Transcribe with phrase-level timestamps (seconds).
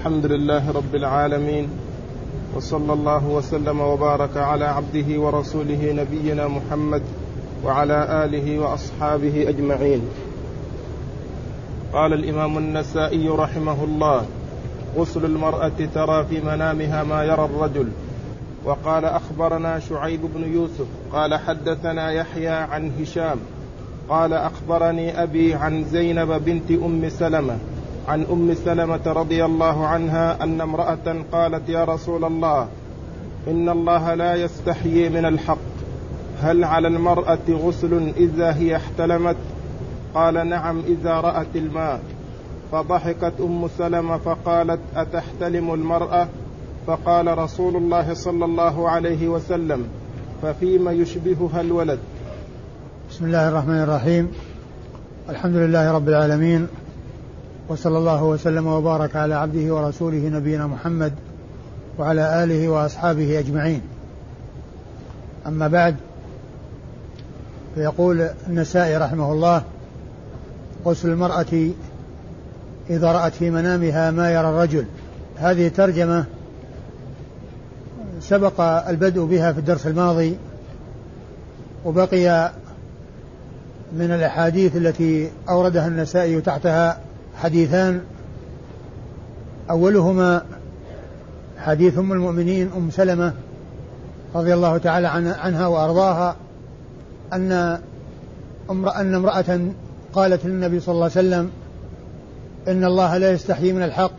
[0.00, 1.68] الحمد لله رب العالمين
[2.56, 7.02] وصلى الله وسلم وبارك على عبده ورسوله نبينا محمد
[7.64, 10.00] وعلى آله وأصحابه أجمعين.
[11.92, 14.26] قال الإمام النسائي رحمه الله
[14.96, 17.88] غسل المرأة ترى في منامها ما يرى الرجل.
[18.64, 23.38] وقال أخبرنا شعيب بن يوسف قال حدثنا يحيى عن هشام
[24.08, 27.56] قال أخبرني أبي عن زينب بنت أم سلمة
[28.10, 32.68] عن أم سلمة رضي الله عنها أن امرأة قالت يا رسول الله
[33.48, 35.70] إن الله لا يستحيي من الحق.
[36.42, 39.36] هل على المرأة غسل إذا هي احتلمت؟
[40.14, 42.00] قال نعم إذا رأت الماء.
[42.72, 46.28] فضحكت أم سلمة فقالت أتحتلم المرأة؟
[46.86, 49.84] فقال رسول الله صلى الله عليه وسلم
[50.42, 51.98] ففيما يشبهها الولد.
[53.10, 54.28] بسم الله الرحمن الرحيم.
[55.28, 56.68] الحمد لله رب العالمين
[57.70, 61.12] وصلى الله وسلم وبارك على عبده ورسوله نبينا محمد
[61.98, 63.80] وعلى آله وأصحابه أجمعين.
[65.46, 65.96] أما بعد
[67.74, 69.62] فيقول النسائي رحمه الله
[70.86, 71.70] غسل المرأة
[72.90, 74.84] إذا رأت في منامها ما يرى الرجل.
[75.36, 76.24] هذه ترجمة
[78.20, 80.36] سبق البدء بها في الدرس الماضي
[81.84, 82.52] وبقي
[83.92, 87.09] من الأحاديث التي أوردها النسائي تحتها
[87.42, 88.00] حديثان.
[89.70, 90.42] أولهما
[91.58, 93.32] حديث أم المؤمنين أم سلمة
[94.34, 96.36] رضي الله تعالى عنها وأرضاها
[97.32, 97.52] أن
[98.70, 99.60] أن امرأة
[100.12, 101.50] قالت للنبي صلى الله عليه وسلم
[102.68, 104.12] إن الله لا يستحيي من الحق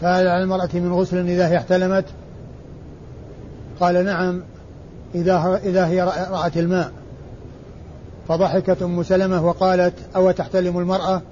[0.00, 2.04] فهل على المرأة من غسل إذا هي احتلمت؟
[3.80, 4.42] قال نعم
[5.14, 6.92] إذا إذا هي رأت الماء.
[8.28, 11.22] فضحكت أم سلمة وقالت أو تحتلم المرأة؟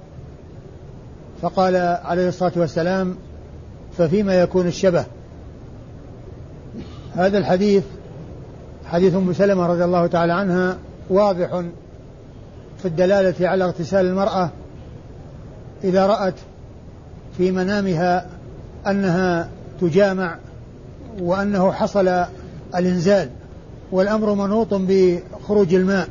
[1.43, 3.15] فقال عليه الصلاة والسلام
[3.97, 5.05] ففيما يكون الشبه؟
[7.15, 7.83] هذا الحديث
[8.85, 10.77] حديث أم سلمة رضي الله تعالى عنها
[11.09, 11.63] واضح
[12.77, 14.49] في الدلالة على اغتسال المرأة
[15.83, 16.33] إذا رأت
[17.37, 18.27] في منامها
[18.87, 19.49] أنها
[19.81, 20.37] تجامع
[21.19, 22.25] وأنه حصل
[22.75, 23.29] الإنزال
[23.91, 26.07] والأمر منوط بخروج الماء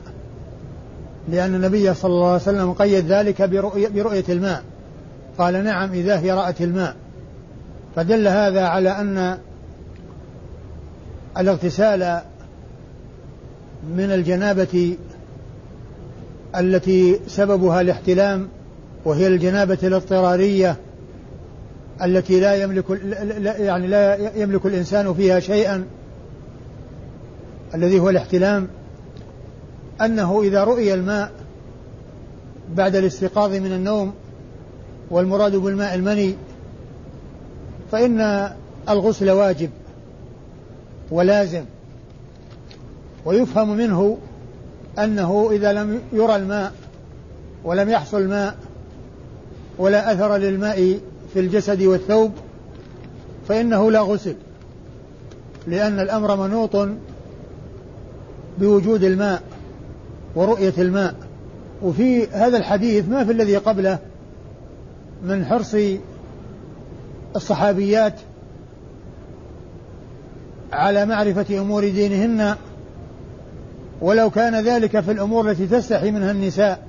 [1.28, 4.62] لأن النبي صلى الله عليه وسلم قيد ذلك برؤية, برؤية الماء.
[5.38, 6.96] قال نعم إذا هي رأت الماء.
[7.96, 9.38] فدل هذا على أن
[11.38, 12.20] الاغتسال
[13.96, 14.96] من الجنابة
[16.56, 18.48] التي سببها الاحتلام
[19.04, 20.76] وهي الجنابة الاضطرارية
[22.02, 22.84] التي لا يملك
[23.58, 25.84] يعني لا يملك الإنسان فيها شيئا
[27.74, 28.68] الذي هو الاحتلام.
[30.00, 31.30] أنه إذا رؤي الماء
[32.76, 34.12] بعد الاستيقاظ من النوم
[35.10, 36.34] والمراد بالماء المني
[37.92, 38.50] فإن
[38.88, 39.70] الغسل واجب
[41.10, 41.64] ولازم
[43.24, 44.18] ويفهم منه
[44.98, 46.72] أنه إذا لم يرى الماء
[47.64, 48.54] ولم يحصل ماء
[49.78, 50.98] ولا أثر للماء
[51.32, 52.32] في الجسد والثوب
[53.48, 54.34] فإنه لا غسل
[55.66, 56.88] لأن الأمر منوط
[58.58, 59.42] بوجود الماء
[60.34, 61.14] ورؤية الماء.
[61.82, 63.98] وفي هذا الحديث ما في الذي قبله
[65.22, 65.76] من حرص
[67.36, 68.14] الصحابيات
[70.72, 72.56] على معرفة أمور دينهن
[74.00, 76.82] ولو كان ذلك في الأمور التي تستحي منها النساء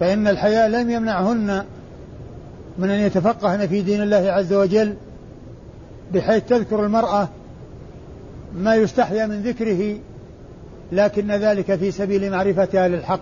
[0.00, 1.64] فإن الحياء لم يمنعهن
[2.78, 4.94] من أن يتفقهن في دين الله عز وجل
[6.14, 7.28] بحيث تذكر المرأة
[8.54, 9.96] ما يستحيا من ذكره
[10.92, 13.20] لكن ذلك في سبيل معرفتها للحق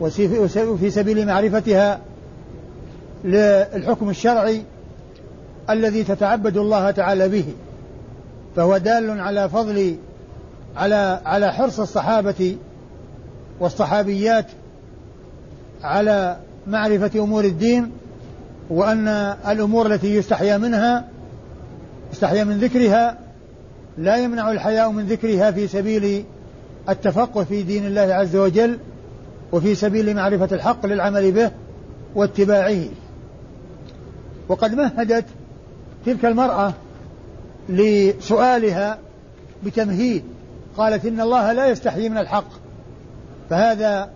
[0.00, 2.00] وفي سبيل معرفتها
[3.24, 4.62] للحكم الشرعي
[5.70, 7.44] الذي تتعبد الله تعالى به
[8.56, 9.96] فهو دال على فضل
[10.76, 12.56] على على حرص الصحابة
[13.60, 14.46] والصحابيات
[15.82, 17.90] على معرفة أمور الدين
[18.70, 19.08] وأن
[19.48, 21.04] الأمور التي يستحيا منها
[22.12, 23.18] يستحيا من ذكرها
[23.98, 26.24] لا يمنع الحياء من ذكرها في سبيل
[26.88, 28.78] التفقه في دين الله عز وجل
[29.52, 31.50] وفي سبيل معرفة الحق للعمل به
[32.14, 32.84] واتباعه.
[34.52, 35.24] وقد مهدت
[36.06, 36.72] تلك المرأة
[37.68, 38.98] لسؤالها
[39.64, 40.24] بتمهيد
[40.76, 42.48] قالت إن الله لا يستحيي من الحق
[43.50, 44.10] فهذا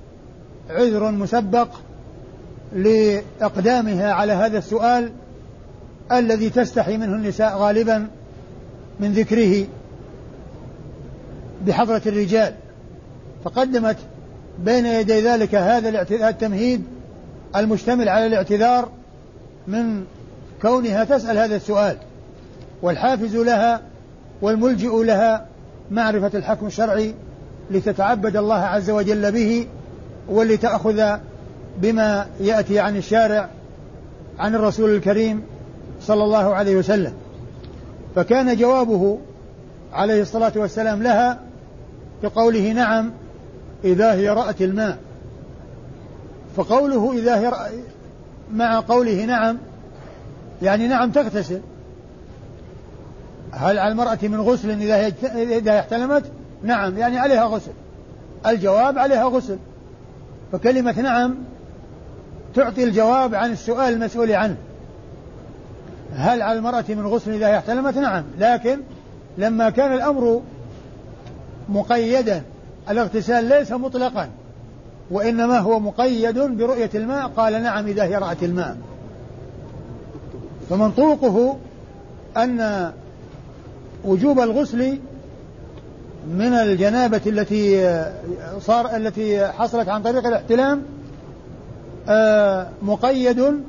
[0.70, 1.68] عذر مسبق
[2.72, 5.12] لإقدامها على هذا السؤال
[6.12, 8.08] الذي تستحي منه النساء غالبا
[9.00, 9.66] من ذكره
[11.66, 12.54] بحضرة الرجال.
[13.44, 13.96] فقدمت
[14.58, 16.84] بين يدي ذلك هذا التمهيد
[17.56, 18.88] المشتمل على الاعتذار
[19.66, 20.04] من
[20.62, 21.96] كونها تسأل هذا السؤال
[22.82, 23.80] والحافز لها
[24.42, 25.46] والملجئ لها
[25.90, 27.14] معرفة الحكم الشرعي
[27.70, 29.66] لتتعبد الله عز وجل به
[30.28, 31.16] ولتأخذ
[31.78, 33.48] بما يأتي عن الشارع
[34.38, 35.42] عن الرسول الكريم
[36.02, 37.12] صلى الله عليه وسلم.
[38.14, 39.18] فكان جوابه
[39.92, 41.40] عليه الصلاة والسلام لها
[42.22, 43.10] بقوله نعم
[43.84, 44.98] إذا هي رأت الماء.
[46.56, 47.68] فقوله إذا هي رأ...
[48.52, 49.58] مع قوله نعم
[50.62, 51.60] يعني نعم تغتسل.
[53.52, 55.12] هل على المرأة من غسل إذا هي
[55.58, 56.24] إذا احتلمت؟
[56.62, 57.72] نعم يعني عليها غسل.
[58.46, 59.58] الجواب عليها غسل.
[60.52, 61.34] فكلمة نعم
[62.54, 64.56] تعطي الجواب عن السؤال المسؤول عنه.
[66.14, 68.80] هل على المرأة من غسل إذا هي احتلمت؟ نعم لكن
[69.38, 70.42] لما كان الأمر
[71.68, 72.42] مقيدا
[72.90, 74.28] الاغتسال ليس مطلقا
[75.10, 78.76] وإنما هو مقيد برؤية الماء قال نعم إذا هي رأت الماء.
[80.70, 81.56] فمنطوقه
[82.36, 82.92] أن
[84.04, 84.98] وجوب الغسل
[86.28, 88.04] من الجنابة التي
[88.60, 90.82] صار التي حصلت عن طريق الاحتلام
[92.08, 93.62] آه، مقيد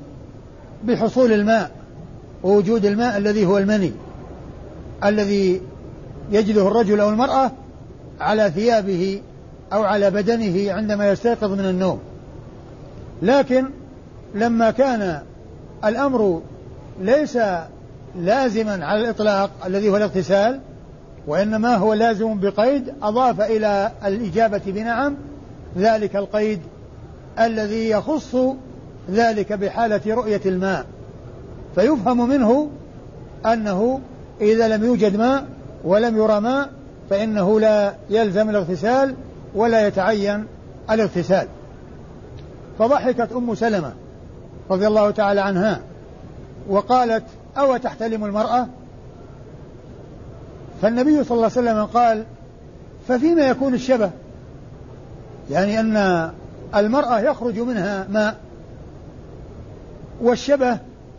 [0.83, 1.71] بحصول الماء
[2.43, 3.91] ووجود الماء الذي هو المني
[5.05, 5.61] الذي
[6.31, 7.51] يجده الرجل أو المرأة
[8.19, 9.21] على ثيابه
[9.73, 11.99] أو على بدنه عندما يستيقظ من النوم.
[13.21, 13.65] لكن
[14.35, 15.21] لما كان
[15.85, 16.41] الأمر
[17.01, 17.37] ليس
[18.15, 20.59] لازما على الإطلاق الذي هو الاغتسال
[21.27, 25.15] وإنما هو لازم بقيد أضاف إلى الإجابة بنعم
[25.77, 26.59] ذلك القيد
[27.39, 28.35] الذي يخص
[29.11, 30.85] ذلك بحالة رؤية الماء.
[31.75, 32.69] فيفهم منه
[33.45, 33.99] أنه
[34.41, 35.45] إذا لم يوجد ماء
[35.83, 36.69] ولم يرى ماء
[37.09, 39.15] فإنه لا يلزم الاغتسال
[39.55, 40.45] ولا يتعين
[40.91, 41.47] الاغتسال.
[42.79, 43.93] فضحكت أم سلمة
[44.71, 45.81] رضي الله تعالى عنها
[46.69, 47.23] وقالت
[47.57, 48.67] أو تحتلم المرأة؟
[50.81, 52.23] فالنبي صلى الله عليه وسلم قال
[53.07, 54.11] ففيما يكون الشبه
[55.51, 56.31] يعني أن
[56.75, 58.39] المرأة يخرج منها ماء
[60.21, 60.77] والشبه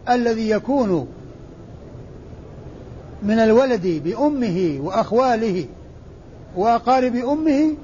[0.08, 1.08] الذي يكون
[3.22, 5.66] من الولد بأمه وأخواله
[6.56, 7.74] وأقارب أمه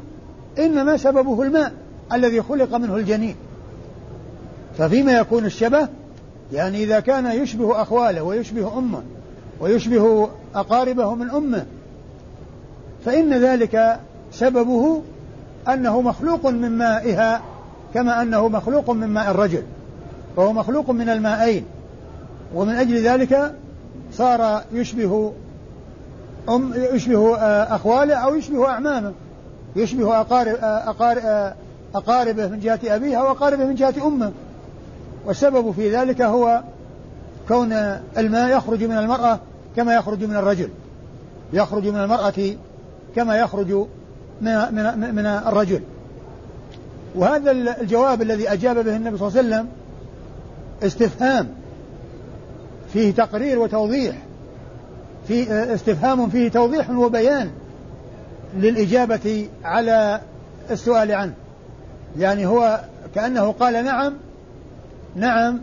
[0.59, 1.73] إنما سببه الماء
[2.13, 3.37] الذي خلق منه الجنين.
[4.79, 5.89] ففيما يكون الشبه
[6.53, 9.03] يعني إذا كان يشبه أخواله ويشبه أمه
[9.61, 11.67] ويشبه أقاربه من أمه
[13.05, 14.01] فإن ذلك
[14.33, 15.03] سببه
[15.69, 17.43] أنه مخلوق من مائها
[17.95, 19.63] كما أنه مخلوق من ماء الرجل
[20.37, 21.65] فهو مخلوق من المائين.
[22.55, 23.55] ومن أجل ذلك
[24.13, 25.33] صار يشبه
[26.49, 29.13] أم يشبه آه، أخواله أو يشبه أعمامه.
[29.77, 31.55] يشبه أقارب آه، أقارب آه،
[31.95, 34.33] أقاربه من جهة أبيه أو أقاربه من جهة أمه.
[35.27, 36.63] والسبب في ذلك هو
[37.49, 37.73] كون
[38.19, 39.41] الماء يخرج من المرأة
[39.77, 40.69] كما يخرج من الرجل.
[41.53, 42.57] يخرج من المرأة
[43.17, 43.73] كما يخرج
[44.41, 45.81] من, من, من الرجل.
[47.15, 49.69] وهذا الجواب الذي أجاب به النبي صلى الله عليه وسلم
[50.83, 51.49] استفهام.
[52.93, 54.17] فيه تقرير وتوضيح.
[55.29, 57.51] في استفهام فيه توضيح وبيان
[58.57, 60.21] للإجابة على
[60.71, 61.35] السؤال عنه.
[62.19, 62.81] يعني هو
[63.15, 64.15] كأنه قال نعم
[65.17, 65.61] نعم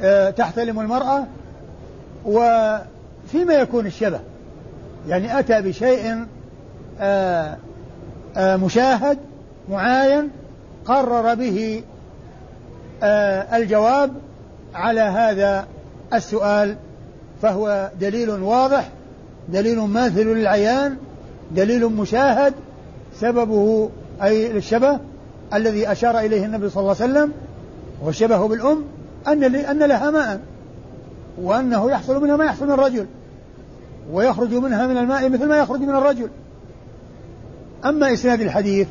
[0.00, 1.24] آه، تحتلم المرأة
[2.24, 4.20] وفيما يكون الشبه.
[5.08, 6.26] يعني أتى بشيء
[7.00, 7.56] آه،
[8.36, 9.18] آه، مشاهد
[9.68, 10.30] معاين
[10.84, 11.82] قرر به
[13.52, 14.12] الجواب
[14.74, 15.66] على هذا
[16.14, 16.76] السؤال
[17.42, 18.88] فهو دليل واضح
[19.48, 20.96] دليل ماثل للعيان
[21.50, 22.54] دليل مشاهد
[23.20, 23.90] سببه
[24.22, 24.98] أي الشبه
[25.54, 27.32] الذي أشار إليه النبي صلى الله عليه وسلم.
[28.02, 28.84] والشبه بالأم
[29.28, 30.40] أن أن لها ماء
[31.42, 33.06] وأنه يحصل منها ما يحصل من الرجل
[34.12, 36.28] ويخرج منها من الماء مثل ما يخرج من الرجل.
[37.84, 38.88] أما إسناد الحديث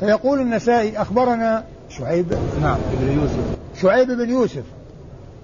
[0.00, 2.26] فيقول النسائي أخبرنا شعيب
[2.62, 3.60] نعم ابن يوسف.
[3.82, 4.62] شعيب بن يوسف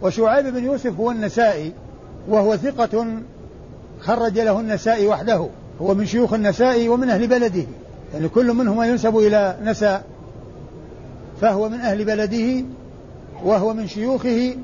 [0.03, 1.73] وشعيب بن يوسف هو النسائي
[2.29, 3.07] وهو ثقة
[4.01, 5.49] خرج له النسائي وحده
[5.83, 7.65] هو من شيوخ النسائي ومن أهل بلده
[8.15, 10.05] يعني كل منهما ينسب إلى نساء
[11.41, 12.65] فهو من أهل بلده
[13.45, 14.57] وهو من شيوخه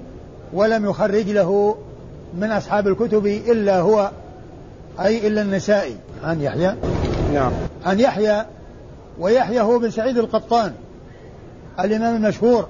[0.53, 1.77] ولم يخرج له
[2.35, 4.11] من أصحاب الكتب إلا هو
[5.01, 5.97] أي إلا النسائي.
[6.25, 6.75] عن يحيى؟
[7.33, 7.53] نعم.
[7.87, 8.45] عن يحيى
[9.19, 10.73] ويحيى هو بن سعيد القطان
[11.81, 12.69] الإمام المشهور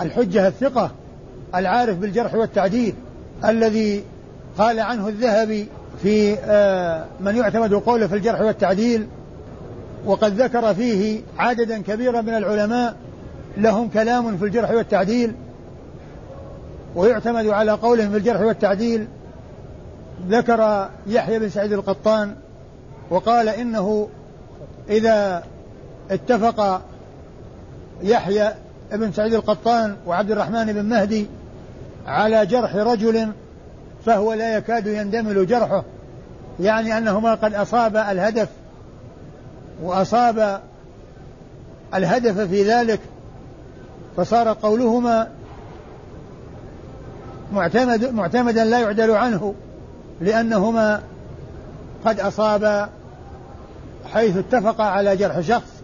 [0.00, 0.90] الحجة الثقة
[1.54, 2.94] العارف بالجرح والتعديل
[3.44, 4.04] الذي
[4.58, 5.66] قال عنه الذهبي
[6.02, 9.06] في آه، من يعتمد قوله في الجرح والتعديل
[10.04, 12.96] وقد ذكر فيه عددا كبيرا من العلماء
[13.56, 15.34] لهم كلام في الجرح والتعديل
[16.94, 19.06] ويعتمد على قولهم في الجرح والتعديل.
[20.28, 22.34] ذكر يحيى بن سعيد القطان
[23.10, 24.08] وقال إنه
[24.88, 25.44] إذا
[26.10, 26.82] اتفق
[28.02, 28.52] يحيى
[28.92, 31.26] بن سعيد القطان وعبد الرحمن بن مهدي
[32.06, 33.32] على جرح رجل
[34.06, 35.84] فهو لا يكاد يندمل جرحه
[36.60, 38.48] يعني أنهما قد أصاب الهدف
[39.82, 40.60] وأصاب
[41.94, 43.00] الهدف في ذلك
[44.16, 45.28] فصار قولهما
[47.52, 49.54] معتمد معتمدا لا يعدل عنه
[50.20, 51.02] لأنهما
[52.04, 52.88] قد أصابا
[54.12, 55.82] حيث اتفقا على جرح شخص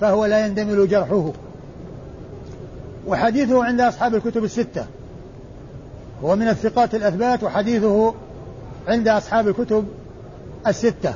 [0.00, 1.32] فهو لا يندمل جرحه.
[3.06, 4.86] وحديثه عند أصحاب الكتب الستة
[6.24, 8.14] هو من الثقات الأثبات وحديثه
[8.88, 9.84] عند أصحاب الكتب
[10.66, 11.14] الستة.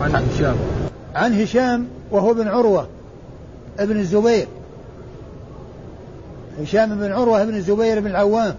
[0.00, 0.75] عن هشام.
[1.16, 2.88] عن هشام وهو بن عروة
[3.78, 4.48] ابن الزبير.
[6.60, 8.54] هشام بن عروة بن الزبير بن العوام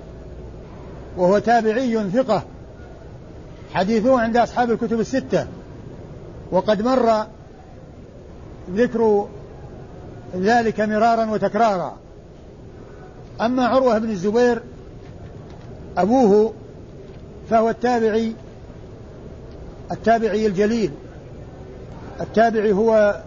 [1.18, 2.44] وهو تابعي ثقة
[3.74, 5.48] حديثه عند أصحاب الكتب الستة.
[6.52, 7.26] وقد مر
[8.76, 9.28] ذكر
[10.36, 11.98] ذلك مرارا وتكرارا.
[13.42, 14.62] أما عروة بن الزبير
[15.98, 16.54] أبوه
[17.50, 18.34] فهو التابعي
[19.92, 20.92] التابعي الجليل.
[22.22, 23.22] التابعي هو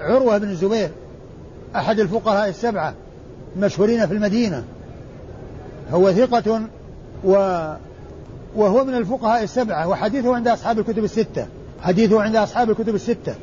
[0.00, 0.90] عروة بن الزبير
[1.76, 2.94] أحد الفقهاء السبعة
[3.56, 4.64] المشهورين في المدينة.
[5.92, 6.62] هو ثقة
[7.24, 7.32] و
[8.56, 11.46] وهو من الفقهاء السبعة وحديثه عند أصحاب الكتب الستة.
[11.82, 13.34] حديثه عند أصحاب الكتب الستة.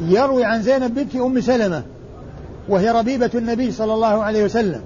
[0.00, 1.82] يروي عن زينب بنت أم سلمة
[2.68, 4.80] وهي ربيبة النبي صلى الله عليه وسلم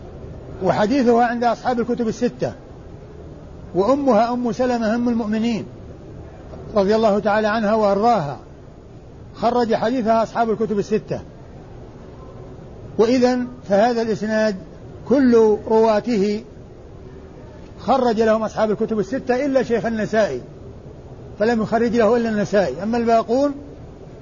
[0.63, 2.53] وحديثها عند أصحاب الكتب الستة.
[3.75, 5.67] وأمها أم سلمة أم المؤمنين
[6.75, 8.39] رضي الله تعالى عنها وأرضاها.
[9.41, 11.21] خرج حديثها أصحاب الكتب الستة.
[12.99, 13.39] وإذا
[13.69, 14.57] فهذا الإسناد
[15.09, 16.45] كل رواته
[17.81, 20.41] خرج لهم أصحاب الكتب الستة إلا شيخ النسائي
[21.39, 22.83] فلم يخرج له إلا النسائي.
[22.83, 23.55] أما الباقون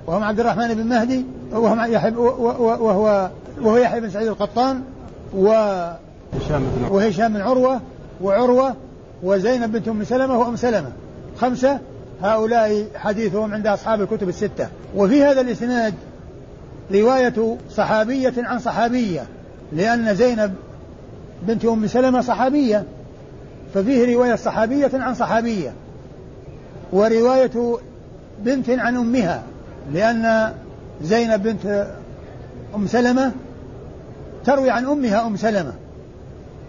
[0.07, 3.31] وهم عبد الرحمن بن مهدي وهم يحيى وهو
[3.61, 4.83] وهو يحيى بن سعيد القطان
[5.37, 5.47] و
[6.91, 7.81] وهشام بن عروة
[8.23, 8.75] وعروة
[9.23, 10.93] وزينب بنت أم سلمة وأم سلمة.
[11.41, 11.81] خمسة
[12.23, 14.69] هؤلاء حديثهم عند أصحاب الكتب الستة.
[14.97, 15.95] وفي هذا الإسناد
[16.93, 19.27] رواية صحابية عن صحابية
[19.73, 20.55] لأن زينب
[21.43, 22.85] بنت أم سلمة صحابية.
[23.75, 25.73] ففيه رواية صحابية عن صحابية
[26.93, 27.79] ورواية
[28.45, 29.43] بنت عن أمها
[29.93, 30.53] لأن
[31.03, 31.87] زينب بنت
[32.75, 33.33] أم سلمة
[34.45, 35.73] تروي عن أمها أم سلمة.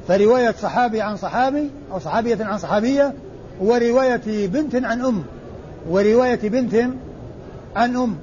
[0.08, 3.14] فرواية صحابي عن صحابي أو صحابية عن صحابية
[3.62, 5.24] ورواية بنت عن أم.
[5.90, 6.76] ورواية بنت
[7.76, 8.16] عن أم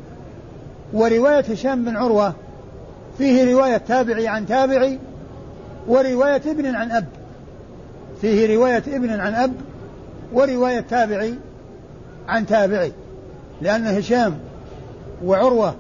[0.92, 2.35] ورواية هشام بن عروة
[3.19, 4.99] فيه رواية تابعي عن تابعي
[5.88, 7.07] ورواية ابن عن أب
[8.21, 9.52] فيه رواية ابن عن أب
[10.33, 11.35] ورواية تابعي
[12.28, 12.92] عن تابعي
[13.62, 14.38] لأن هشام
[15.25, 15.75] وعروة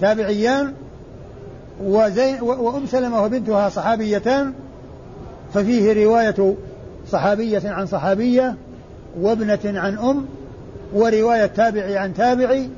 [0.00, 0.72] تابعيان
[1.84, 4.52] وزين وأم سلمة وبنتها صحابيتان
[5.54, 6.54] ففيه رواية
[7.10, 8.54] صحابية عن صحابية
[9.20, 10.26] وابنة عن أم
[10.94, 12.68] ورواية تابعي عن تابعي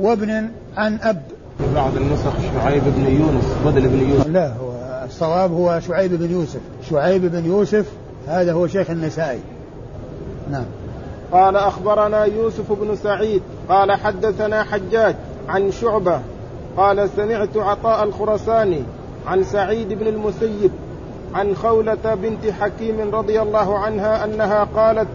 [0.00, 1.22] وابن عن أب.
[1.58, 4.72] في بعض النسخ شعيب بن يونس بدل بن يوسف لا هو
[5.04, 6.60] الصواب هو شعيب بن يوسف.
[6.90, 7.86] شعيب بن يوسف
[8.28, 9.40] هذا هو شيخ النسائي.
[10.50, 10.64] نعم.
[11.32, 15.14] قال أخبرنا يوسف بن سعيد قال حدثنا حجاج
[15.48, 16.20] عن شعبة
[16.76, 18.82] قال سمعت عطاء الخرساني
[19.26, 20.70] عن سعيد بن المسيب
[21.34, 25.08] عن خولة بنت حكيم رضي الله عنها أنها قالت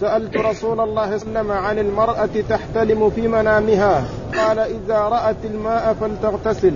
[0.00, 4.04] سألت رسول الله صلى الله عليه وسلم عن المرأة تحتلم في منامها.
[4.34, 6.72] قال إذا رأت الماء فلتغتسل.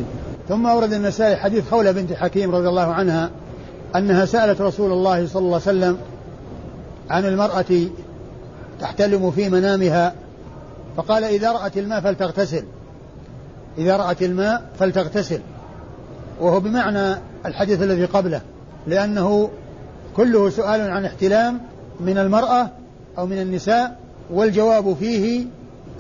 [0.49, 3.31] ثم أورد النسائي حديث خولة بنت حكيم رضي الله عنها
[3.97, 5.99] أنها سألت رسول الله صلى الله عليه وسلم
[7.11, 7.89] عن المرأة
[8.81, 10.15] تحتلم في منامها
[10.97, 12.65] فقال إذا رأت الماء فلتغتسل.
[13.79, 15.41] إذا رأت الماء فلتغتسل.
[16.41, 18.41] وهو بمعنى الحديث الذي قبله
[18.87, 19.51] لأنه
[20.17, 21.61] كله سؤال عن احتلام
[22.01, 22.71] من المرأة
[23.19, 23.97] أو من النساء
[24.31, 25.45] والجواب فيه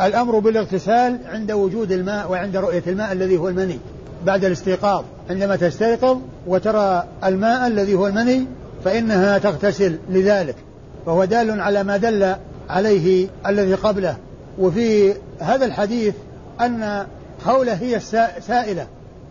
[0.00, 3.78] الأمر بالاغتسال عند وجود الماء وعند رؤية الماء الذي هو المني
[4.26, 5.04] بعد الاستيقاظ.
[5.30, 8.46] عندما تستيقظ وترى الماء الذي هو المني
[8.84, 10.56] فإنها تغتسل لذلك.
[11.06, 12.34] فهو دال على ما دل
[12.70, 14.16] عليه الذي قبله.
[14.58, 16.14] وفي هذا الحديث
[16.60, 17.06] أن
[17.44, 17.96] خولة هي
[18.36, 18.86] السائلة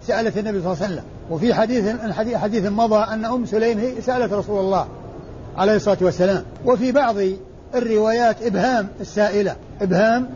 [0.08, 1.04] سألت النبي صلى الله عليه وسلم.
[1.30, 4.88] وفي حديث حديث مضى أن أم سليم هي سألت رسول الله
[5.58, 6.44] عليه الصلاة والسلام.
[6.66, 7.16] وفي بعض
[7.76, 10.30] الروايات إبهام السائلة إبهام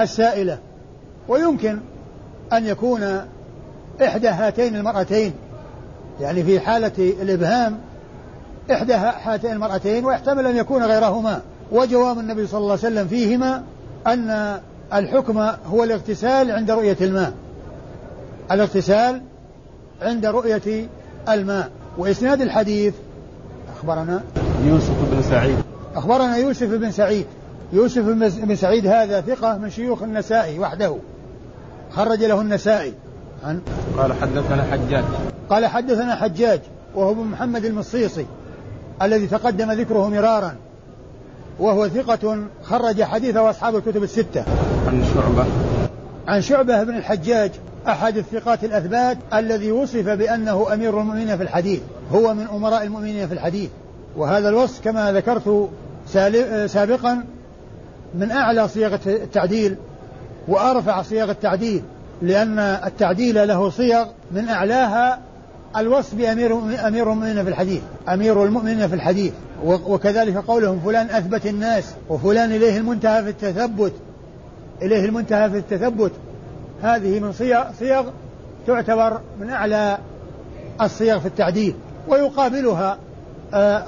[0.00, 0.58] السائلة.
[1.28, 1.78] ويمكن
[2.52, 3.20] أن يكون
[4.02, 5.32] إحدى هاتين المرأتين
[6.20, 7.78] يعني في حالة الإبهام
[8.70, 11.40] إحدى هاتين المرأتين ويحتمل أن يكون غيرهما.
[11.72, 13.62] وجواب النبي صلى الله عليه وسلم فيهما
[14.06, 14.58] أن
[14.94, 17.32] الحكم هو الاغتسال عند رؤية الماء.
[18.50, 19.22] الاغتسال
[20.02, 20.86] عند رؤية
[21.28, 21.70] الماء.
[21.98, 22.94] وإسناد الحديث
[23.76, 24.22] أخبرنا.
[24.64, 25.71] يوسف بن سعيد.
[25.96, 27.26] أخبرنا يوسف بن سعيد.
[27.72, 28.02] يوسف
[28.42, 30.96] بن سعيد هذا ثقة من شيوخ النسائي وحده.
[31.90, 32.92] خرج له النسائي.
[33.44, 33.60] عن
[33.98, 35.04] قال حدثنا حجاج.
[35.50, 36.60] قال حدثنا حجاج
[36.94, 38.26] وهو ابن محمد المصيصي
[39.02, 40.54] الذي تقدم ذكره مرارا
[41.58, 44.44] وهو ثقة خرج حديثه أصحاب الكتب الستة.
[44.86, 45.46] عن شعبة.
[46.28, 47.50] عن شعبة بن الحجاج
[47.88, 51.80] أحد الثقات الأثبات الذي وصف بأنه أمير المؤمنين في الحديث
[52.12, 53.70] هو من أمراء المؤمنين في الحديث.
[54.16, 55.68] وهذا الوصف كما ذكرت
[56.66, 57.24] سابقا
[58.14, 59.76] من أعلى صيغ التعديل
[60.48, 61.82] وأرفع صيغ التعديل
[62.22, 65.18] لأن التعديل له صيغ من أعلاها
[65.76, 69.32] الوصف بأمير أمير المؤمنين في الحديث أمير المؤمنين في الحديث.
[69.64, 73.92] وكذلك قولهم فلان أثبت الناس وفلان إليه المنتهى في التثبت
[74.82, 76.12] إليه المنتهى في التثبت.
[76.82, 78.04] هذه من صيغ, صيغ
[78.66, 79.98] تعتبر من أعلى
[80.80, 81.74] الصيغ في التعديل
[82.08, 82.98] ويقابلها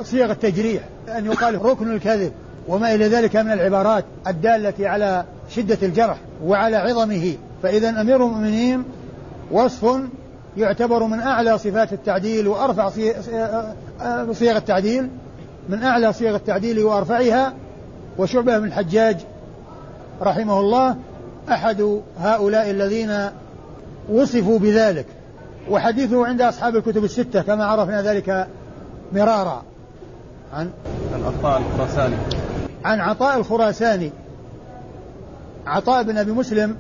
[0.03, 0.83] صيغ التجريح
[1.19, 2.33] أن يقال ركن الكذب
[2.69, 7.35] وما إلى ذلك من العبارات الدالة على شدة الجرح وعلى عظمه.
[7.63, 8.85] فإذا أمير المؤمنين
[9.51, 9.97] وصف
[10.57, 12.89] يعتبر من أعلى صفات التعديل وأرفع
[14.33, 15.09] صيغ التعديل
[15.69, 17.53] من أعلى صيغ التعديل وأرفعها
[18.19, 19.17] وشعبة بن الحجاج
[20.23, 20.97] رحمه الله
[21.49, 23.29] أحد هؤلاء الذين
[24.13, 25.07] وصفوا بذلك.
[25.71, 28.47] وحديثه عند أصحاب الكتب الستة كما عرفنا ذلك
[29.15, 29.63] مرارا.
[30.53, 30.71] عن
[31.25, 32.17] عطاء الخراساني.
[32.85, 34.13] عن عطاء الخراساني.
[35.67, 36.77] عطاء بن أبي مسلم.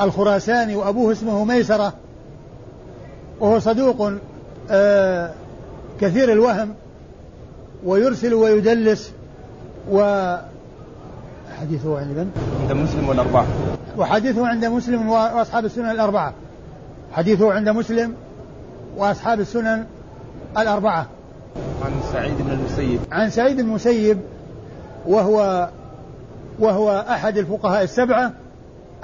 [0.00, 1.92] الخراساني وأبوه اسمه ميسرة.
[3.40, 4.12] وهو صدوق
[4.70, 5.30] آه
[6.00, 6.74] كثير الوهم.
[7.84, 9.12] ويرسل ويدلس.
[9.90, 10.36] و
[11.60, 13.46] حديثه عند من؟ عند مسلم والأربعة.
[13.98, 16.32] وحديثه عند مسلم وأصحاب السنن الأربعة.
[17.12, 18.14] حديثه عند مسلم
[18.96, 19.84] وأصحاب السنن
[20.58, 21.06] الأربعة.
[21.84, 23.00] عن سعيد بن المسيب.
[23.12, 24.18] عن سعيد بن المسيب
[25.06, 25.68] وهو
[26.58, 28.32] وهو أحد الفقهاء السبعة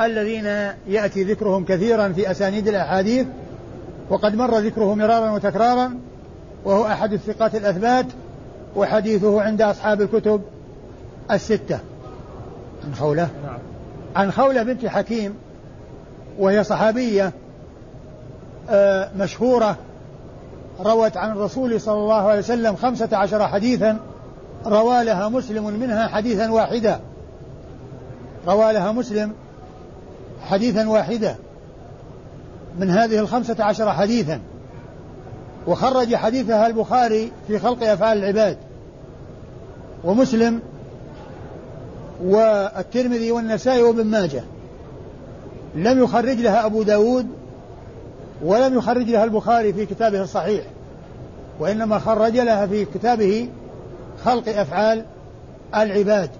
[0.01, 0.45] الذين
[0.89, 3.27] يأتي ذكرهم كثيرا في أسانيد الأحاديث
[4.11, 5.99] وقد مر ذكره مرارا وتكرارا
[6.65, 8.07] وهو أحد الثقات الأثبات
[8.77, 10.43] وحديثه عند أصحاب الكتب
[11.31, 11.79] الستة.
[12.85, 13.59] عن خولة؟ نعم.
[14.17, 15.35] عن خولة بنت حكيم
[16.39, 17.33] وهي صحابية
[18.71, 19.77] آه، مشهورة
[20.81, 24.01] روت عن الرسول صلى الله عليه وسلم خمسة عشر حديثا
[24.67, 27.01] روى لها مسلم منها حديثا واحدا
[28.47, 29.33] روى لها مسلم
[30.43, 31.37] حديثا واحدا
[32.79, 34.41] من هذه الخمسة عشر حديثا.
[35.67, 38.57] وخرج حديثها البخاري في خلق أفعال العباد.
[40.05, 40.61] ومسلم
[42.25, 44.45] والترمذي والنسائي وابن ماجه.
[45.75, 47.27] لم يخرج لها أبو داود
[48.43, 50.65] ولم يخرج لها البخاري في كتابه الصحيح
[51.61, 53.49] وإنما خرج لها في كتابه
[54.25, 55.05] خلق أفعال
[55.75, 56.31] العباد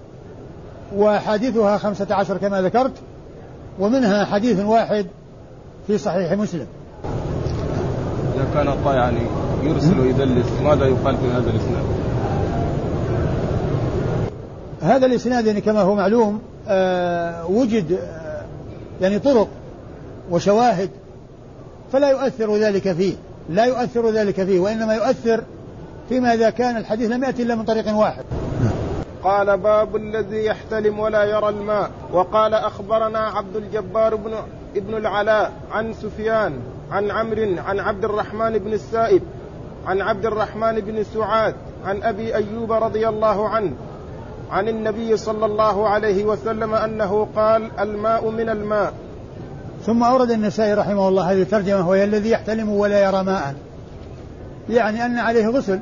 [0.95, 2.93] وحديثها خمسة عشر كما ذكرت
[3.79, 5.05] ومنها حديث واحد
[5.87, 6.67] في صحيح مسلم.
[8.35, 9.21] إذا كان الله يعني
[9.63, 11.83] يرسل ويدلس ماذا يقال في هذا الإسناد؟
[14.81, 18.41] هذا الإسناد يعني كما هو معلوم آه وجد آه
[19.01, 19.47] يعني طرق
[20.31, 20.89] وشواهد
[21.91, 23.13] فلا يؤثر ذلك فيه.
[23.49, 25.43] لا يؤثر ذلك فيه وإنما يؤثر
[26.09, 28.23] فيما إذا كان الحديث لم يأتي إلا من طريق واحد.
[29.23, 31.91] قال باب الذي يحتلم ولا يرى الماء.
[32.13, 34.33] وقال أخبرنا عبد الجبار بن
[34.75, 36.59] ابن العلاء عن سفيان
[36.91, 39.21] عن عمرو عن عبد الرحمن بن السائب
[39.85, 43.73] عن عبد الرحمن بن سعاد عن أبي أيوب رضي الله عنه
[44.51, 48.93] عن النبي صلى الله عليه وسلم أنه قال الماء من الماء.
[49.87, 53.55] ثم أورد النسائي رحمه الله هذه الترجمة وهي الذي يحتلم ولا يرى ماء.
[54.69, 55.79] يعني أن عليه غسل.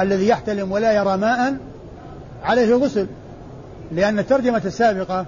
[0.00, 1.56] الذي يحتلم ولا يرى ماء
[2.44, 3.06] عليه غسل.
[3.92, 5.26] لأن الترجمة السابقة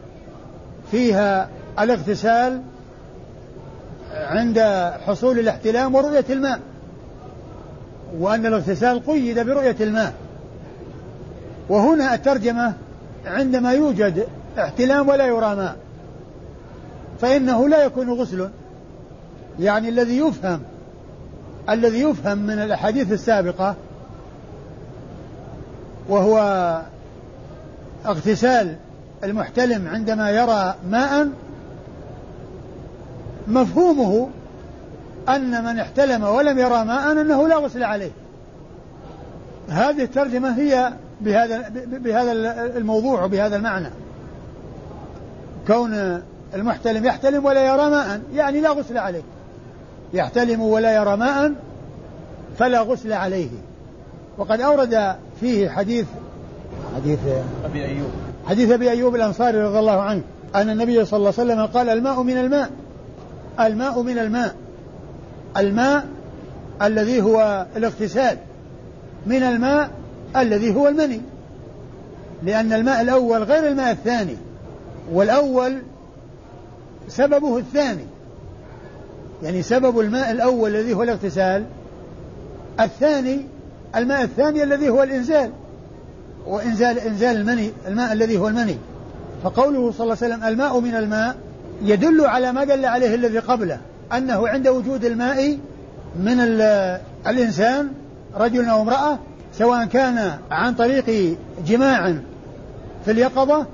[0.90, 2.61] فيها الاغتسال
[4.14, 4.59] عند
[5.07, 6.61] حصول الاحتلام ورؤية الماء
[8.19, 10.12] وأن الاغتسال قيد برؤية الماء.
[11.69, 12.73] وهنا الترجمة
[13.27, 14.27] عندما يوجد
[14.59, 15.84] احتلام ولا يرى ماء.
[17.20, 18.50] فإنه لا يكون غسل.
[19.61, 20.61] يعني الذي يفهم
[21.70, 23.74] الذي يفهم من الأحاديث السابقة
[26.09, 26.38] وهو
[28.07, 28.77] اغتسال
[29.24, 31.29] المحتلم عندما يرى ماء
[33.48, 34.29] مفهومه
[35.29, 38.11] أن من احتلم ولم يرى ماء أنه لا غسل عليه.
[39.68, 42.33] هذه الترجمة هي بهذا بهذا
[42.77, 43.88] الموضوع وبهذا المعنى.
[45.66, 46.22] كون
[46.55, 48.21] المحتلم يحتلم ولا يرى ماء.
[48.35, 49.23] يعني لا غسل عليه.
[50.12, 51.53] يحتلم ولا يرى ماء
[52.59, 53.49] فلا غسل عليه.
[54.38, 56.07] وقد أورد فيه حديث
[56.97, 57.19] حديث
[57.64, 58.11] أبي أيوب.
[58.47, 60.23] حديث أبي أيوب الأنصاري رضي الله عنه
[60.55, 62.71] أن النبي صلى الله عليه وسلم قال الماء من الماء
[63.61, 64.55] الماء من الماء
[65.57, 66.07] الماء
[66.83, 68.38] الذي هو الاغتسال
[69.27, 69.90] من الماء
[70.37, 71.21] الذي هو المني.
[72.43, 74.37] لأن الماء الأول غير الماء الثاني
[75.12, 75.83] والأول
[77.09, 78.07] سببه الثاني.
[79.43, 81.64] يعني سبب الماء الأول الذي هو الاغتسال
[82.81, 83.47] الثاني
[83.97, 85.51] الماء الثاني الذي هو الإنزال
[86.47, 88.79] وإنزال إنزال المني الماء الذي هو المني.
[89.45, 91.37] فقوله صلى الله عليه وسلم الماء من الماء
[91.83, 93.81] يدل على ما دل عليه الذي قبله
[94.12, 95.59] أنه عند وجود الماء
[96.17, 96.40] من
[97.27, 97.88] الإنسان
[98.37, 99.19] رجل أو امرأة
[99.59, 101.37] سواء كان عن طريق
[101.67, 102.14] جماع
[103.05, 103.67] في اليقظة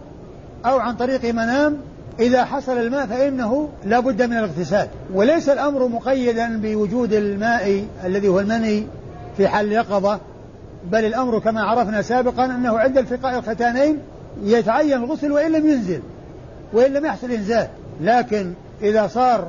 [0.66, 1.76] أو عن طريق منام
[2.18, 4.88] إذا حصل الماء فإنه لا بد من الاغتسال.
[5.14, 8.86] وليس الأمر مقيدا بوجود الماء الذي هو المني
[9.36, 10.20] في حال اليقظة
[10.90, 13.98] بل الأمر كما عرفنا سابقا أنه عند التقاء الختانين
[14.42, 16.00] يتعين الغسل وإن لم ينزل
[16.72, 17.68] وإن لم يحصل إنزال.
[18.00, 19.48] لكن إذا صار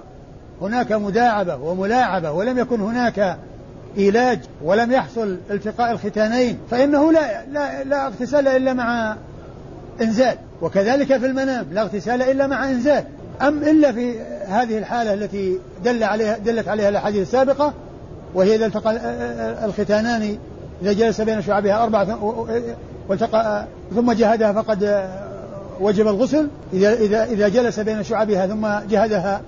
[0.62, 3.38] هناك مداعبة وملاعبة ولم يكن هناك
[3.98, 9.16] إيلاج ولم يحصل التقاء الختانين فإنه لا لا لا اغتسال إلا مع
[10.02, 10.38] إنزال.
[10.62, 13.04] وكذلك في المنام لا اغتسال إلا مع إنزال.
[13.42, 17.74] أم إلا في هذه الحالة التي دل عليها دلت عليها الأحاديث السابقة
[18.36, 18.96] وهي إذا التقى
[19.66, 20.38] الختانان
[20.82, 22.24] إذا جلس بين شعبها أربعة
[23.10, 25.10] والتقى ثم جهدها فقد
[25.82, 26.48] وجب الغسل.
[26.74, 29.42] إذا إذا إذا جلس بين شعبها ثم جهدها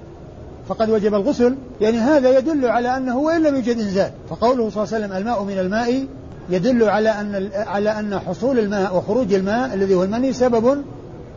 [0.68, 1.56] فقد وجب الغسل.
[1.82, 4.12] يعني هذا يدل على أنه وإن لم يوجد إنزال.
[4.30, 6.06] فقوله صلى الله عليه وسلم الماء من الماء
[6.50, 10.84] يدل على أن على أن حصول الماء وخروج الماء الذي هو المني سبب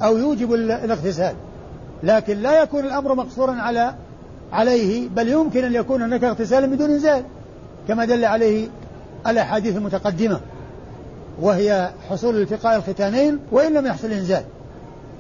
[0.03, 1.35] أو يوجب الاغتسال.
[2.03, 3.95] لكن لا يكون الأمر مقصورا على
[4.53, 7.23] عليه بل يمكن أن يكون هناك اغتسال بدون إنزال
[7.89, 8.69] كما دل عليه
[9.27, 10.41] الأحاديث المتقدمة
[11.41, 14.43] وهي حصول التقاء الختانين وإن لم يحصل إنزال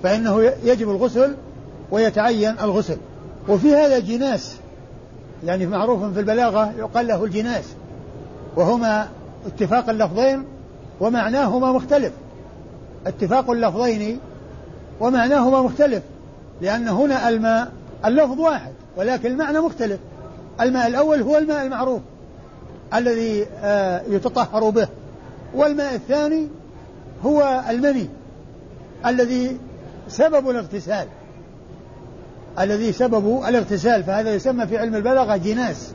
[0.02, 1.34] فإنه يجب الغسل
[1.90, 2.96] ويتعين الغسل.
[3.48, 4.56] وفي هذا جناس
[5.44, 7.64] يعني معروف في البلاغة يقال له الجناس
[8.56, 9.08] وهما
[9.46, 10.44] اتفاق اللفظين
[11.00, 12.12] ومعناهما مختلف.
[13.06, 14.20] اتفاق اللفظين
[15.00, 16.02] ومعناهما مختلف
[16.60, 17.72] لأن هنا الماء
[18.04, 20.00] اللفظ واحد ولكن المعنى مختلف.
[20.60, 22.00] الماء الأول هو الماء المعروف
[22.94, 24.88] الذي آه، يتطهر به
[25.54, 26.48] والماء الثاني
[27.24, 28.08] هو المني
[29.06, 29.56] الذي
[30.08, 31.06] سبب الاغتسال.
[32.58, 35.92] الذي سببه الاغتسال فهذا يسمى في علم البلاغة جناس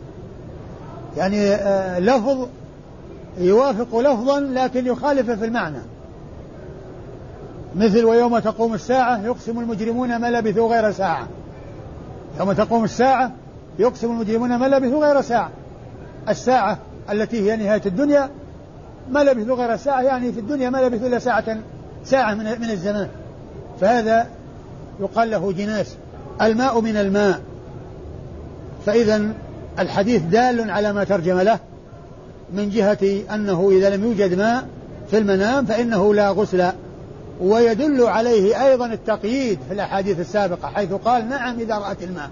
[1.17, 2.47] يعني آه، لفظ
[3.37, 5.81] يوافق لفظا لكن يخالف في المعنى.
[7.75, 11.27] مثل ويوم تقوم الساعة يقسم المجرمون ما لبثوا غير ساعة.
[12.39, 13.31] يوم تقوم الساعة
[13.79, 15.49] يقسم المجرمون ما لبثوا غير ساعة.
[16.29, 16.77] الساعة
[17.11, 18.29] التي هي نهاية الدنيا
[19.11, 21.57] ما لبثوا غير ساعة يعني في الدنيا ما لبثوا إلا ساعة
[22.05, 23.07] ساعة من من الزمان.
[23.81, 24.27] فهذا
[24.99, 25.95] يقال له جناس.
[26.41, 27.41] الماء من الماء.
[28.85, 29.33] فإذا
[29.79, 31.59] الحديث دال على ما ترجم له
[32.53, 34.67] من جهة أنه إذا لم يوجد ماء
[35.11, 36.71] في المنام فإنه لا غسل
[37.41, 42.29] ويدل عليه أيضا التقييد في الأحاديث السابقة حيث قال نعم إذا رأت الماء.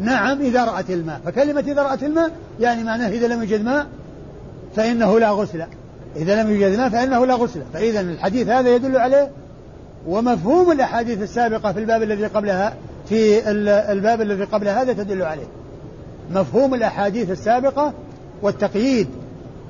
[0.00, 1.20] نعم إذا رأت الماء.
[1.24, 3.86] فكلمة إذا رأت الماء يعني معناه إذا لم يوجد ماء
[4.76, 5.64] فإنه لا غسل.
[6.16, 7.62] إذا لم يوجد ماء فإنه لا غسل.
[7.72, 9.30] فإذا الحديث هذا يدل عليه.
[10.06, 12.74] ومفهوم الأحاديث السابقة في الباب الذي قبلها
[13.08, 13.50] في
[13.92, 15.46] الباب الذي قبل هذا تدل عليه.
[16.30, 17.92] مفهوم الأحاديث السابقة
[18.42, 19.08] والتقييد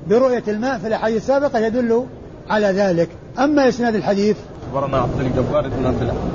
[0.09, 2.05] برؤية الماء في الأحاديث السابقة يدل
[2.49, 3.09] على ذلك.
[3.39, 4.37] أما إسناد الحديث
[4.71, 5.85] أخبرنا عبد الجبار بن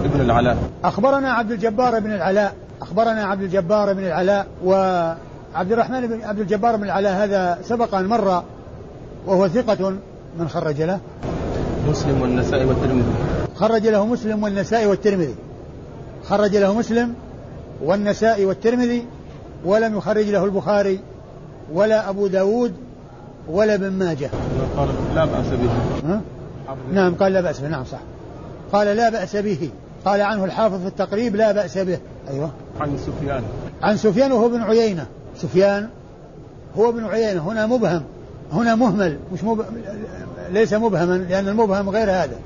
[0.05, 0.57] ابن العلاء.
[0.85, 2.55] أخبرنا عبد الجبار بن العلاء.
[2.83, 7.25] أخبرنا عبد الجبار بن العلاء وعبد الرحمن بن عبد الجبار بن العلاء.
[7.25, 8.42] هذا سبق أن مر
[9.27, 9.96] وهو ثقة.
[10.38, 11.01] من خرج له؟
[11.88, 13.12] مسلم والنسائي والترمذي.
[13.55, 15.35] خرج له مسلم والنسائي والترمذي.
[16.25, 17.14] خرج له مسلم
[17.85, 19.07] والنسائي والترمذي
[19.64, 21.01] ولم يخرج له البخاري
[21.72, 22.72] ولا أبو داود
[23.49, 24.31] ولا ابن ماجه.
[24.77, 26.20] قال لا بأس به؟
[26.92, 27.68] نعم قال لا بأس به.
[27.68, 27.99] نعم صح.
[28.73, 29.71] قال لا بأس به.
[30.05, 31.99] قال عنه الحافظ في التقريب لا بأس به.
[32.31, 32.51] أيوة.
[32.81, 33.43] عن سفيان.
[33.83, 35.07] عن سفيان وهو بن عيينة.
[35.37, 35.89] سفيان
[36.79, 37.51] هو ابن عيينة.
[37.51, 38.03] هنا مبهم.
[38.53, 39.19] هنا مهمل.
[39.33, 39.65] مش مب...
[40.51, 42.39] ليس مبهما لأن المبهم غير هذا.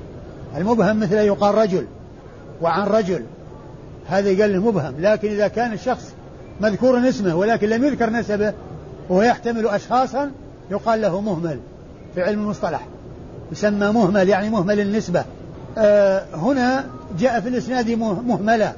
[0.57, 1.85] المبهم مثل يقال رجل
[2.61, 3.23] وعن رجل.
[4.07, 4.93] هذا قال له مبهم.
[4.99, 6.13] لكن إذا كان الشخص
[6.61, 8.53] مذكور اسمه ولكن لم يذكر نسبه
[9.09, 10.31] وهو يحتمل أشخاصا
[10.71, 11.59] يقال له مهمل
[12.15, 12.87] في علم المصطلح.
[13.51, 15.25] يسمى مهمل يعني مهمل النسبة.
[16.33, 16.85] هنا
[17.19, 17.89] جاء في الإسناد
[18.27, 18.73] مهملا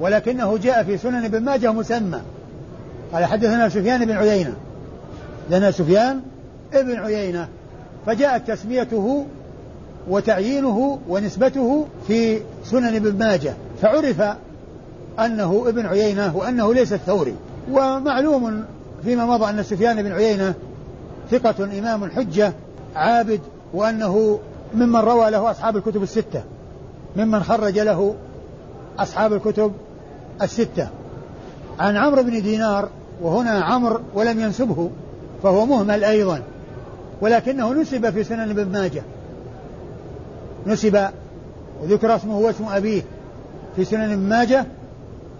[0.00, 2.20] ولكنه جاء في سنن ابن ماجه مسمى.
[3.12, 4.52] قال حدثنا سفيان بن عيينة.
[5.50, 6.20] لنا سفيان
[6.74, 7.48] ابن عيينة.
[8.06, 9.26] فجاءت تسميته
[10.08, 13.54] وتعيينه ونسبته في سنن ابن ماجه.
[13.82, 14.22] فعرف
[15.18, 17.34] أنه ابن عيينة وأنه ليس الثوري.
[17.70, 18.64] ومعلوم
[19.04, 20.54] فيما مضى أن سفيان بن عيينة
[21.30, 22.52] ثقة إمام حجة
[22.96, 23.40] عابد
[23.74, 24.38] وأنه
[24.74, 26.42] ممن روى له أصحاب الكتب الستة.
[27.16, 28.14] ممن خرج له
[28.98, 29.72] أصحاب الكتب
[30.42, 30.88] الستة.
[31.78, 32.88] عن عمرو بن دينار
[33.22, 34.90] وهنا عمرو ولم ينسبه
[35.42, 36.42] فهو مهمل أيضا.
[37.20, 39.02] ولكنه نسب في سنن ابن ماجه.
[40.66, 41.08] نسب
[41.82, 43.02] وذكر اسمه واسم أبيه
[43.76, 44.66] في سنن ابن ماجه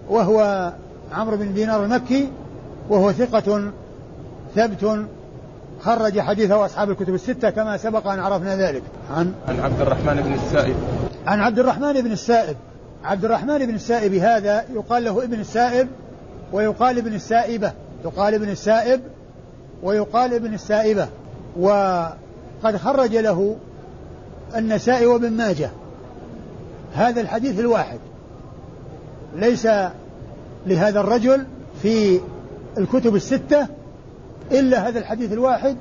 [0.09, 0.71] وهو
[1.11, 2.29] عمرو بن دينار المكي
[2.89, 3.71] وهو ثقة
[4.55, 5.05] ثبت
[5.85, 8.83] خرج حديثه أصحاب الكتب الستة كما سبق أن عرفنا ذلك.
[9.11, 10.75] عن عن عبد الرحمن بن السائب.
[11.27, 12.55] عن عبد الرحمن بن السائب.
[13.03, 15.87] عبد الرحمن بن السائب هذا يقال له ابن السائب
[16.51, 17.71] ويقال ابن السائبة.
[18.05, 19.01] يقال ابن السائب
[19.83, 21.07] ويقال ابن السائبة.
[21.59, 23.55] وقد خرج له
[24.55, 25.69] النسائي وابن ماجه.
[26.93, 27.99] هذا الحديث الواحد.
[29.35, 29.67] ليس
[30.67, 31.45] لهذا الرجل
[31.81, 32.19] في
[32.77, 33.67] الكتب الستة
[34.51, 35.75] إلا هذا الحديث الواحد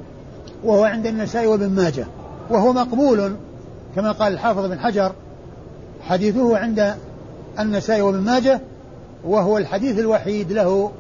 [0.65, 2.07] وهو عند النسائي وابن ماجه
[2.51, 3.37] وهو مقبول
[3.97, 5.13] كما قال الحافظ بن حجر
[6.03, 6.95] حديثه عند
[7.59, 8.61] النسائي وابن ماجه
[9.25, 10.93] وهو الحديث الوحيد له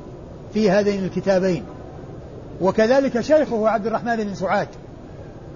[0.55, 1.64] في هذين الكتابين.
[2.61, 4.69] وكذلك شيخه عبد الرحمن بن سعاد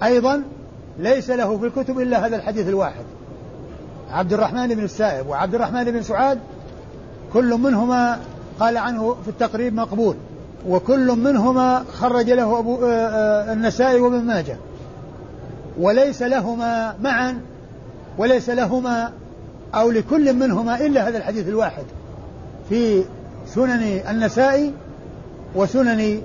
[0.02, 0.42] أيضا
[0.98, 3.04] ليس له في الكتب إلا هذا الحديث الواحد.
[4.10, 6.38] عبد الرحمن بن السائب وعبد الرحمن بن سعاد
[7.32, 8.18] كل منهما
[8.60, 10.16] قال عنه في التقريب مقبول.
[10.66, 14.56] وكل منهما خرج له أبو آه، آه، النسائي وابن ماجه.
[15.80, 17.40] وليس لهما معا
[18.18, 19.12] وليس لهما
[19.74, 21.84] أو لكل منهما إلا هذا الحديث الواحد
[22.68, 23.04] في
[23.54, 24.72] سنن النسائي
[25.54, 26.22] وسنن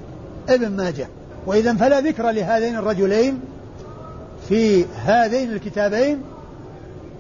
[0.50, 1.08] ابن ماجه.
[1.46, 3.40] وإذا فلا ذكر لهذين الرجلين
[4.50, 6.22] في هذين الكتابين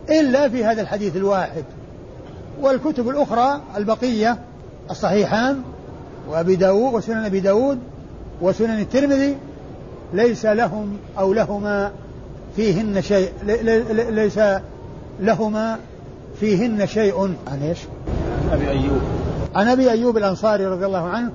[0.09, 1.63] إلا في هذا الحديث الواحد.
[2.61, 4.37] والكتب الأخرى البقية
[4.91, 5.63] الصحيحان
[6.29, 7.79] وأبي داود وسنن أبي داود
[8.41, 9.37] وسنن الترمذي
[10.13, 11.91] ليس لهم أو لهما
[12.55, 13.29] فيهن شيء
[14.09, 14.39] ليس
[15.19, 15.77] لهما
[16.39, 17.35] فيهن شيء.
[17.47, 17.79] عن إيش؟
[18.51, 19.01] عن أبي أيوب.
[19.55, 21.31] عن أبي أيوب الأنصاري رضي الله عنه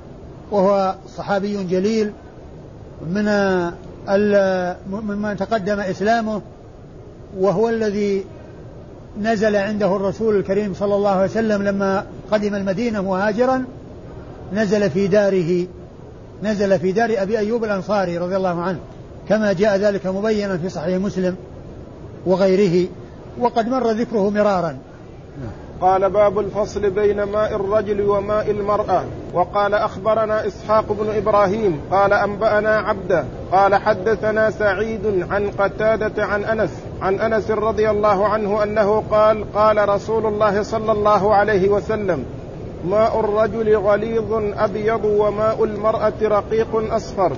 [0.50, 2.12] وهو صحابي جليل
[3.10, 3.24] من
[4.90, 6.42] ممن تقدم إسلامه
[7.38, 8.24] وهو الذي
[9.20, 13.64] نزل عنده الرسول الكريم صلى الله عليه وسلم لما قدم المدينة مهاجرا.
[14.52, 15.66] نزل في داره
[16.42, 18.78] نزل في دار أبي أيوب الأنصاري رضي الله عنه
[19.28, 21.36] كما جاء ذلك مبينا في صحيح مسلم
[22.26, 22.88] وغيره
[23.40, 24.76] وقد مر ذكره مرارا.
[25.80, 32.76] قال باب الفصل بين ماء الرجل وماء المرأة وقال أخبرنا إسحاق بن إبراهيم قال أنبأنا
[32.76, 36.70] عبده قال حدثنا سعيد عن قتادة عن أنس
[37.02, 42.24] عن أنس رضي الله عنه أنه قال قال رسول الله صلى الله عليه وسلم
[42.84, 47.32] ماء الرجل غليظ أبيض وماء المرأة رقيق أصفر.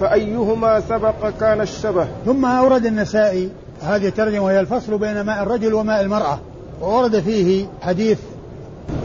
[0.00, 3.50] فأيهما سبق كان الشبه؟ ثم أورد النسائي
[3.82, 6.38] هذه الترجمة وهي الفصل بين ماء الرجل وماء المرأة.
[6.80, 8.18] وورد فيه حديث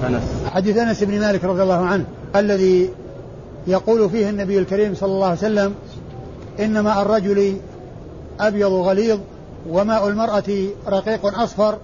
[0.08, 0.24] أنس.
[0.54, 2.06] حديث أنس بن مالك رضي الله عنه
[2.36, 2.90] الذي
[3.68, 5.74] يقول فيه النبي الكريم صلى الله عليه وسلم
[6.60, 7.58] إن ماء الرجل
[8.40, 9.20] أبيض غليظ
[9.70, 11.78] وماء المرأة رقيق أصفر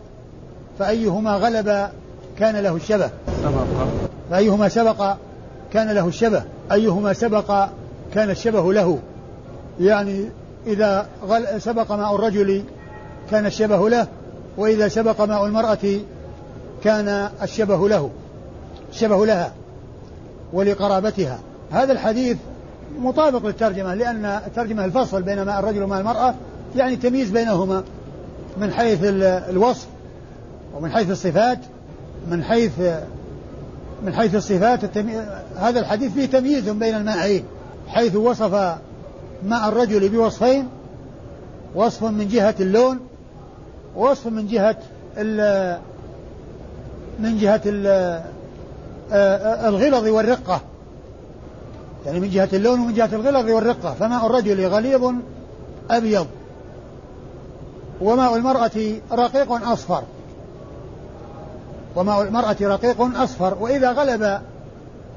[0.80, 1.90] فأيهما غلب
[2.40, 3.10] كان له الشبه.
[4.32, 5.16] فأيهما سبق؟
[5.74, 6.44] كان له الشبه.
[6.72, 7.68] أيهما سبق؟
[8.14, 9.00] كان الشبه له.
[9.80, 10.30] يعني
[10.68, 11.08] إذا
[11.58, 12.64] سبق ماء الرجل
[13.32, 14.08] كان الشبه له.
[14.58, 16.00] وإذا سبق ماء المرأة
[16.84, 18.10] كان الشبه له.
[18.92, 19.52] الشبه لها
[20.54, 21.40] ولقرابتها.
[21.72, 22.38] هذا الحديث
[23.00, 26.36] مطابق للترجمة لأن الترجمة الفصل بين ماء الرجل وماء المرأة
[26.76, 27.84] يعني تمييز بينهما
[28.58, 29.88] من حيث الوصف
[30.76, 31.60] ومن حيث الصفات.
[32.28, 32.80] من حيث
[34.04, 35.18] من حيث الصفات التمي...
[35.56, 37.44] هذا الحديث فيه تمييز بين الماءين
[37.88, 38.54] حيث وصف
[39.44, 40.68] ماء الرجل بوصفين
[41.76, 43.00] وصف من جهة اللون
[43.96, 44.78] ووصف من جهة
[45.18, 45.80] ال
[47.20, 48.22] من جهة ال
[49.68, 50.62] الغلظ والرقة.
[52.06, 53.94] يعني من جهة اللون ومن جهة الغلظ والرقة.
[53.94, 55.14] فماء الرجل غليظ
[55.90, 56.28] أبيض
[58.02, 58.72] وماء المرأة
[59.12, 60.04] رقيق أصفر.
[61.98, 63.58] وماء المرأة رقيق أصفر.
[63.60, 64.40] وإذا غلب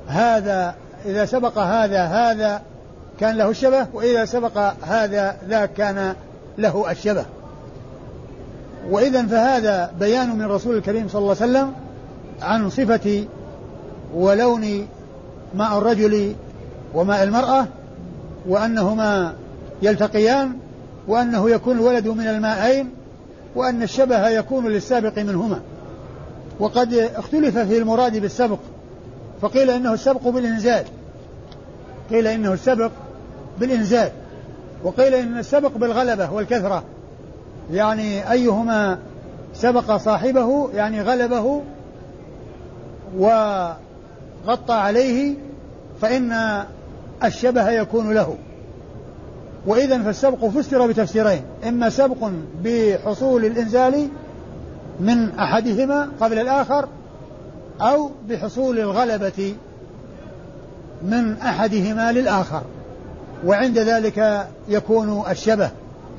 [0.08, 0.74] هذا
[1.06, 2.62] إذا سبق هذا هذا
[3.20, 6.14] كان له الشبه وإذا سبق هذا ذاك كان
[6.58, 7.24] له الشبه.
[8.90, 11.72] وإذا فهذا بيان من رسول الكريم صلى الله عليه وسلم
[12.42, 13.24] عن صفة
[14.14, 14.86] ولون
[15.54, 16.34] ماء الرجل
[16.94, 17.66] وماء المرأة
[18.48, 19.34] وأنهما
[19.82, 20.52] يلتقيان
[21.08, 22.90] وأنه يكون الولد من الماءين
[23.54, 25.60] وأن الشبه يكون للسابق منهما.
[26.60, 28.58] وقد اختلف في المراد بالسبق
[29.42, 30.84] فقيل إنه السبق بالإنزال.
[32.10, 32.90] قيل إنه السبق
[33.60, 34.10] بالإنزال
[34.84, 36.82] وقيل إن السبق بالغلبة والكثرة.
[37.72, 38.98] يعني أيهما
[39.54, 41.62] سبق صاحبه يعني غلبه
[43.18, 43.76] وغطى
[44.72, 45.34] عليه
[46.00, 46.62] فإن
[47.24, 48.36] الشبه يكون له.
[49.66, 52.30] وإذا فالسبق فسر بتفسيرين إما سبق
[52.64, 54.08] بحصول الإنزال
[55.00, 56.88] من أحدهما قبل الآخر
[57.80, 59.54] أو بحصول الغلبة
[61.02, 62.62] من أحدهما للآخر.
[63.46, 65.70] وعند ذلك يكون الشبه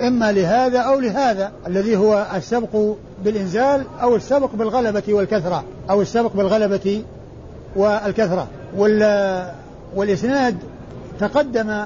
[0.01, 7.03] إما لهذا أو لهذا الذي هو السبق بالإنزال أو السبق بالغلبة والكثرة أو السبق بالغلبة
[7.75, 8.47] والكثرة.
[8.77, 9.51] وال
[9.95, 10.57] والإسناد
[11.19, 11.83] تقدم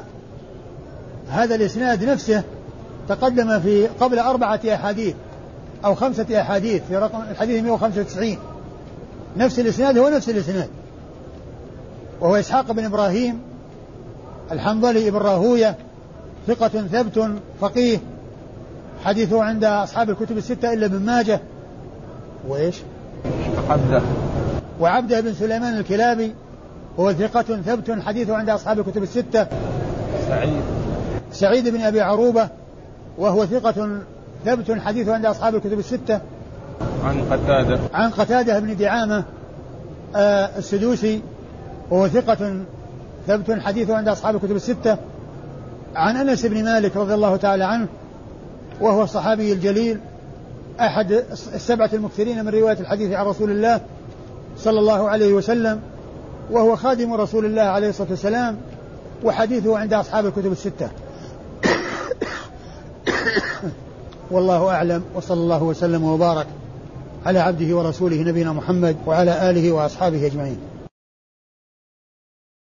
[1.30, 2.44] هذا الإسناد نفسه
[3.10, 5.16] تقدم في قبل أربعة أحاديث.
[5.86, 8.38] أو خمسة أحاديث في رقم الحديث 195
[9.38, 10.70] نفس الإسناد هو نفس الإسناد.
[12.22, 13.42] وهو إسحاق بن إبراهيم
[14.52, 15.76] الحنظلي بن راهوية
[16.48, 17.30] ثقة ثبت
[17.62, 17.98] فقيه
[19.04, 21.40] حديثه عند أصحاب الكتب الستة إلا ابن ماجه.
[22.48, 22.76] وإيش؟
[23.70, 24.02] عبده.
[24.80, 26.34] وعبده بن سليمان الكلابي
[27.00, 29.48] هو ثقة ثبت حديثه عند أصحاب الكتب الستة.
[30.28, 30.62] سعيد.
[31.32, 32.50] سعيد بن أبي عروبة
[33.18, 34.00] وهو ثقة
[34.46, 36.22] ثبت حديثه عند أصحاب الكتب الستة.
[37.04, 37.80] عن قتادة.
[37.94, 39.24] عن قتادة بن دعامة
[40.16, 41.22] آه السدوسي
[41.92, 42.62] وهو ثقة
[43.28, 44.98] ثبت حديثه عند أصحاب الكتب الستة.
[45.96, 47.88] عن أنس بن مالك رضي الله تعالى عنه
[48.82, 50.00] وهو الصحابي الجليل
[50.80, 53.82] أحد السبعة المكثرين من رواية الحديث عن رسول الله
[54.58, 55.80] صلى الله عليه وسلم
[56.52, 58.58] وهو خادم رسول الله عليه الصلاة والسلام
[59.24, 60.90] وحديثه عند أصحاب الكتب الستة.
[64.32, 66.48] والله أعلم وصلى الله وسلم وبارك
[67.26, 70.58] على عبده ورسوله نبينا محمد وعلى آله وأصحابه أجمعين.